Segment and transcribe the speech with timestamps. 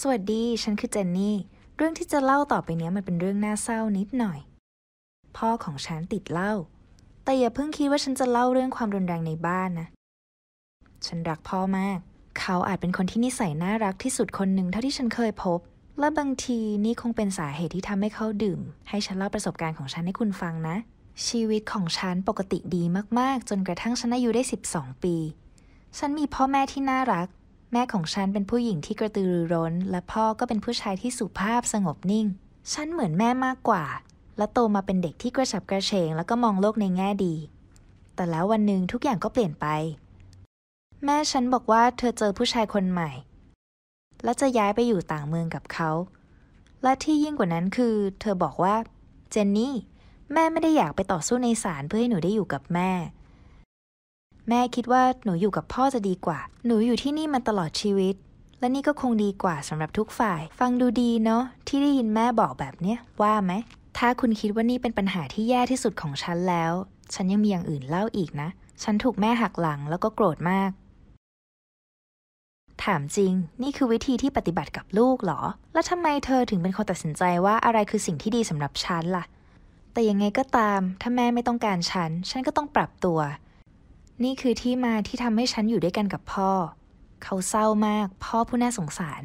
[0.00, 1.36] สวัสดี ฉันคือเจนนี่
[1.76, 4.38] เรื่องที่จะเล่าต่อไปนี้มันเป็นเรื่องน่าเศร้านิดหน่อย
[5.36, 6.52] พ่อของฉันติดเหล้า
[7.24, 9.88] แต่อย่าเพิ่งคิดว่าฉันจะเล่าเรื่องความรุนแรงในบ้านนะ
[11.06, 11.98] ฉันรักพ่อมาก
[12.40, 15.58] เขาอาจเป็นคนที่นิสัยน่ารักที่สุดคนหนึ่งเท่าที่ฉันเคยพบ
[16.00, 20.76] และบางทีนี่คงเป็นสาเหตุที่ทำให้เขาดื่ม ให้ฉันเล่าประสบการณ์ของฉันให้คุณฟังนะ
[21.26, 22.82] ชีวิตของฉันปกติดี
[23.18, 24.42] มากๆ จนกระทั่งฉันอายุได้
[24.72, 25.16] 12 ปี
[25.98, 27.28] ฉันมีพ่อแม่ที่น่ารัก
[27.72, 32.26] แม่ของฉันเป็นผู้หญิงที่กระตือรือร้น และพ่อก็เป็นผู้ชายที่สุภาพสงบนิ่ง
[32.72, 33.84] ฉันเหมือนแม่มากกว่า
[34.38, 37.34] และโตมาเป็นเด็กที่กระฉับกระเฉง แล้วก็มองโลกในแง่ดี
[38.14, 39.66] แต่แล้ววันหนึ่งทุกอย่างก็เปลี่ยนไป
[41.04, 43.10] แม่ฉันบอกว่าเธอเจอผู้ชายคนใหม่
[44.24, 45.90] และจะย้ายไปอยู่ต่างเมืองกับเขา
[46.82, 48.74] และที่ยิ่งกว่านั้นคือ เธอบอกว่า
[49.30, 49.74] เจนนี่
[50.32, 52.90] แม่ไม่ได้อยากไปต่อสู้ในศาลเพื่อให้หนูได้อยู่กับแม่
[54.48, 58.14] แม่คิดว่าหนูอยู่กับพ่อจะดีกว่า หนูอยู่ที่นี่มาตลอดชีวิต
[58.60, 63.52] และนี่ก็คงดีกว่าสำหรับทุกฝ่าย ฟังดูดีเนาะที่ได้ยินแม่บอกแบบเนี้ยว่าไหม
[63.98, 66.72] ถ้าคุณคิดว่านี่เป็นปัญหาที่แย่ที่สุดของฉันแล้ว
[67.14, 68.48] ฉันยังมีอย่างอื่นเล่าอีกนะ
[68.82, 70.70] ฉันถูกแม่หักหลังแล้วก็โกรธมาก
[72.84, 75.40] ถามจริง นี่คือวิธีที่ปฏิบัติกับลูกเหรอ
[75.72, 79.24] แล้วทำไมเธอถึงเป็นคนตัดสินใจว่าอะไรคือสิ่งที่ดีสำหรับฉันล่ะ
[79.92, 83.18] แต่ยังไงก็ตาม ถ้าแม่ไม่ต้องการฉัน ฉันก็ต้องปรับตัว
[84.24, 86.50] นี่คือที่มาที่ทำให้ฉันอยู่ด้วยกันกับพ่อ
[87.22, 89.22] เขาเศร้ามาก พ่อผู้น่าสงสาร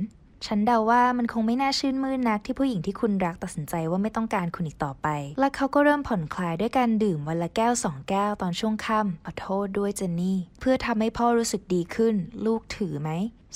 [0.47, 5.07] ฉันเดาว่ามันคงไม่น่าชื่นมื่นนักที่ผู้หญิงที่คุณรักตัดสินใจว่าไม่ต้องการคุณอีกต่อไป
[5.39, 13.09] และเขาก็เริ่มผ่อนคลายด้วยการดื่มวันละแก้วสองแก้วตอนช่วงค่ำขอโทษด้วยเจนนี่ เพื่อทำให้พ่อรู้สึกดีขึ้น ลูกถือไหม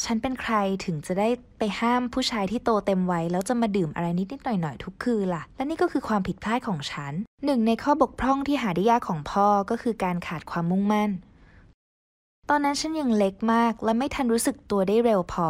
[0.03, 0.53] ฉันเป็นใคร
[0.85, 7.13] ถึงจะได้ไปห้ามผู้ชายที่โตเต็มวัยแล้วจะมาดื่มอะไรนิดๆหน่อยๆทุกคืนล่ะ และนี่ก็คือความผิดพลาดของฉัน
[7.45, 11.11] หนึ่งในข้อบกพร่องที่หาได้ยากของพ่อก็คือการขาดความมุ่งมั่น
[12.49, 15.47] ตอนนั้นฉันยังเล็กมากและไม่ทันรู้สึกตัวได้เร็วพอ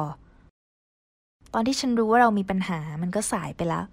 [1.58, 3.86] ตอนที่ฉันรู้ว่าเรามีปัญหามันก็สายไปแล้ว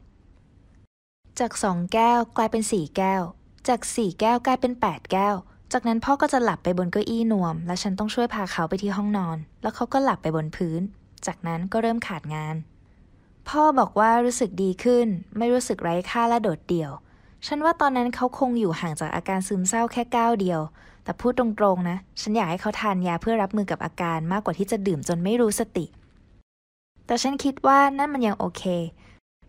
[1.38, 3.22] จากสองแก้วกลายเป็นสี่แก้ว
[3.68, 5.34] จากสี่แก้วกลายเป็นแปดแก้ว
[5.72, 10.80] จากนั้นพ่อก็จะหลับไปบนเก้าอี้นวม และฉันต้องช่วยพาเขาไปที่ห้องนอน แล้วเขาก็หลับไปบนพื้น
[11.26, 12.54] จากนั้นก็เริ่มขาดงาน
[13.48, 15.06] พ่อบอกว่ารู้สึกดีขึ้น
[15.38, 16.90] ไม่รู้สึกไร้ค่าและโดดเดี่ยว
[17.46, 20.60] ฉันว่าตอนนั้นเขาคงอยู่ห่างจากอาการซึมเศร้าแค่ก้าวเดียว
[21.04, 25.86] แต่พูดตรงๆนะ ฉันอยากให้เขาทานยาเพื่อรับมือกับอาการมากกว่าที่จะดื่มจนไม่รู้สติ
[27.06, 28.64] แต่ฉันคิดว่านั่นมันยังโอเค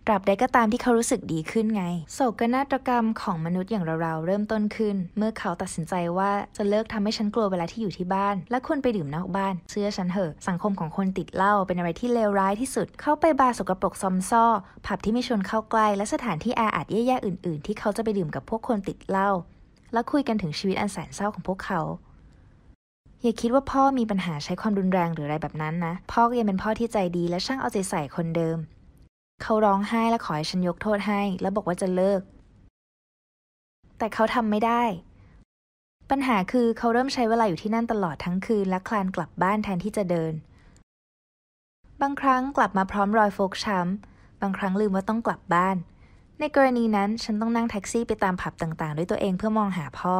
[0.07, 1.83] ตราบใดก็ตามที่เขารู้สึกดีขึ้นไง
[2.13, 14.45] โศกนาฏกรรมของมนุษย์อย่างเราๆเริ่มต้นขึ้น เมื่อเขาตัดสินใจว่าจะเลิกทำให้ฉันกลัวเวลาที่อยู่ที่บ้าน และควรไปดื่มนอกบ้าน เชื่อฉันเถอะ สังคมของคนติดเหล้าเป็นอะไรที่เลวร้ายที่สุด เข้าไปบาร์สกปรกซอมซ่อ
[14.85, 19.29] ผับที่ไม่ชวนเข้าใกล้ และสถานที่แออัดแย่ๆอื่น ๆ ที่เขาจะไปดื่มกับพวกคนติดเหล้า
[19.93, 21.81] แล้วคุยกันถึงชีวิตอันแสนเศร้าของพวกเขา
[23.25, 28.57] อย่าคิดว่าพ่อมีปัญหาใช้ความรุนแรงหรืออะไรแบบนั้นนะ พ่อก็ยังเป็นพ่อที่ใจดีและช่างเอาใจใส่คนเดิม
[29.41, 32.21] เขาร้องไห้และขอให้ฉันยกโทษให้ แล้วบอกว่าจะเลิก
[33.97, 34.83] แต่เขาทำไม่ได้
[36.09, 40.33] ปัญหาคือเขาเริ่มใช้เวลาอยู่ที่นั่นตลอดทั้งคืนและคลานกลับบ้านแทนที่จะเดิน
[42.01, 45.77] บางครั้งกลับมาพร้อมรอยฟกช้ำ บางครั้งลืมว่าต้องกลับบ้าน
[46.39, 50.17] ในกรณีนั้นฉันต้องนั่งแท็กซี่ไปตามผับต่างๆ ด้วยตัวเองเพื่อมองหาพ่อ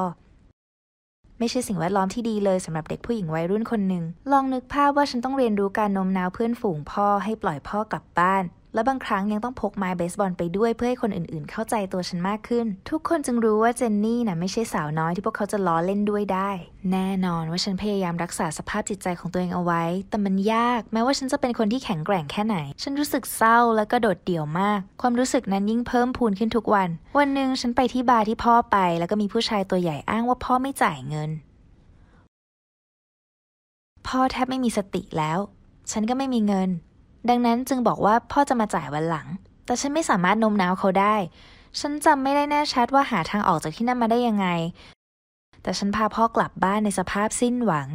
[1.43, 8.43] ไม่ใช่สิ่งแวดล้อมที่ดีเลยสำหรับเด็กผู้หญิงวัยรุ่นคนหนึ่งลองนึกภาพว่าฉันต้องเรียนรู้การโน้มน้าวเพื่อนฝูงพ่อให้ปล่อยพ่อกลับบ้าน
[8.73, 16.49] และบางครั้งยังต้องพกไม้เบสบอลไปด้วยเพื่อให้คนอื่นๆ เข้าใจตัวฉันมากขึ้น ทุกคนจึงรู้ว่าเจนนี่น่ะไม่ใช่สาวน้อยที่พวกเขาจะล้อเล่นด้วยได้
[16.91, 31.31] แน่นอนว่าฉันพยายามรักษาสภาพจิตใจของตัวเองเอาไว้ แต่มันยาก แม้ว่าฉันจะเป็นคนที่แข็งแกร่งแค่ไหน ฉันรู้สึกเศร้าและก็โดดเดี่ยวมาก ความรู้สึกนั้นยิ่งเพิ่มพูนขึ้นทุกวัน วันหนึ่งฉันไปที่บาร์ที่พ่อไป แล้วก็มีผู้ชายตัวใหญ่อ้างว่าพ่อไม่จ่ายเงิน
[34.07, 35.39] พ่อแทบไม่มีสติแล้ว
[35.91, 36.69] ฉันก็ไม่มีเงิน
[37.29, 39.27] ดังนั้นจึงบอกว่าพ่อจะมาจ่ายวันหลัง
[39.65, 41.15] แต่ฉันไม่สามารถโน้มน้าวเขาได้
[41.79, 44.47] ฉันจำไม่ได้แน่ชัดว่าหาทางออกจากที่นั่นมาได้ยังไง
[45.63, 47.87] แต่ฉันพาพ่อกลับบ้านในสภาพสิ้นหวัง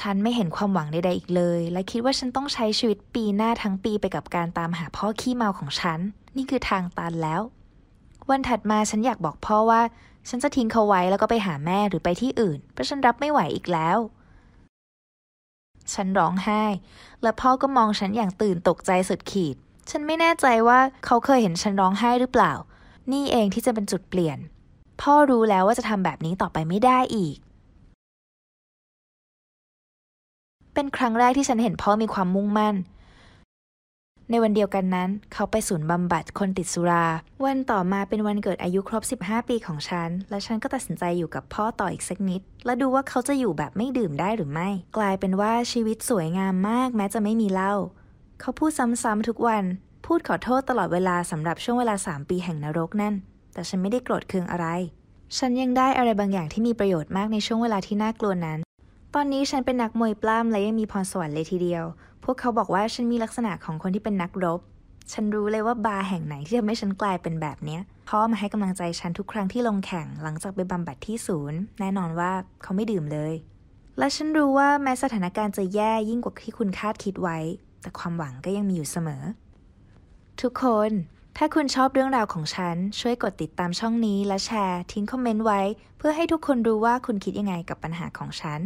[0.00, 5.98] ฉันไม่เห็นความหวังใดๆอีกเลย และคิดว่าฉันต้องใช้ชีวิตปีหน้าทั้งปีไปกับการตามหาพ่อขี้เมาของฉัน
[6.36, 7.40] นี่คือทางตันแล้ว
[8.30, 9.80] วันถัดมาฉันอยากบอกพ่อว่า
[10.28, 13.98] ฉันจะทิ้งเขาไว้แล้วก็ไปหาแม่หรือไปที่อื่นเพราะฉันรับไม่ไหวอีกแล้ว
[15.94, 16.64] ฉันร้องไห้
[17.22, 19.56] และพ่อก็มองฉันอย่างตื่นตกใจสุดขีด
[19.90, 22.52] ฉันไม่แน่ใจว่าเขาเคยเห็นฉันร้องไห้หรือเปล่า
[23.12, 24.38] นี่เองที่จะเป็นจุดเปลี่ยน
[25.00, 27.36] พ่อรู้แล้วว่าจะทำแบบนี้ต่อไปไม่ได้อีก
[30.74, 32.74] เป็นครั้งแรกที่ฉันเห็นพ่อมีความมุ่งมั่น
[34.30, 37.06] ในวันเดียวกันนั้น เขาไปศูนย์บำบัดคนติดสุรา
[37.44, 47.74] วันต่อมาเป็นวันเกิดอายุครบ 15 ปีของฉัน และฉันก็ตัดสินใจอยู่กับพ่อต่ออีกสักนิด และดูว่าเขาจะอยู่แบบไม่ดื่มได้หรือไม่ กลายเป็นว่าชีวิตสวยงามมากแม้จะไม่มีเหล้า
[48.40, 49.64] เขาพูดซ้ำๆทุกวัน
[50.06, 53.14] พูดขอโทษตลอดเวลาสำหรับช่วงเวลา 3 ปีแห่งนรกนั่น
[53.52, 54.66] แต่ฉันไม่ได้โกรธเคืองอะไร
[55.38, 58.58] ฉันยังได้อะไรบางอย่างที่มีประโยชน์มากในช่วงเวลาที่น่ากลัวนั้น
[59.14, 61.84] ตอนนี้ฉันเป็นนักมวยปล้ำและยังมีพรสวรรค์เลยทีเดียว
[62.24, 64.60] พวกเขาบอกว่าฉันมีลักษณะของคนที่เป็นนักรบ
[65.12, 72.32] ฉันรู้เลยว่าบาร์แห่งไหนที่ทำให้ฉันกลายเป็นแบบเนี้ยพ่อมาให้กำลังใจฉันทุกครั้งที่ลงแข่งหลังจากไปบำบัดที่ศูนย์ แน่นอนว่า
[72.62, 73.32] เขาไม่ดื่มเลย
[73.98, 77.38] และฉันรู้ว่าแม้สถานการณ์จะแย่ยิ่งกว่าที่คุณคาดคิดไว้
[77.82, 79.22] แต่ความหวังก็ยังมีอยู่เสมอ
[80.40, 80.90] ทุกคน
[81.36, 85.60] ถ้าคุณชอบเรื่องราวของฉัน ช่วยกดติดตามช่องนี้และแชร์ทิ้งคอมเมนต์ไว้
[85.98, 88.60] เพื่อให้ทุกคนรู้ว่าคุณคิดยังไงกับปัญหาของฉัน